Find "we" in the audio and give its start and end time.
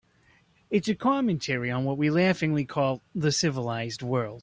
1.97-2.09